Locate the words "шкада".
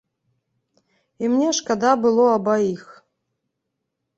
1.59-1.91